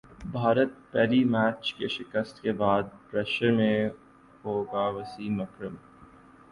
[0.31, 3.77] بھارت پہلے میچ کی شکست کے بعد پریشر میں
[4.43, 5.75] ہوگاوسیم اکرم